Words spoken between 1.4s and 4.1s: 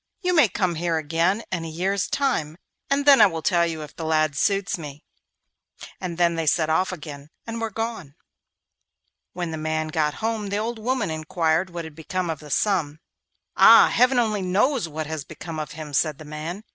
in a year's time, and then I will tell you if the